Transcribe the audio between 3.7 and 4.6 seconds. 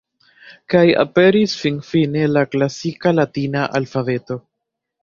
alfabeto.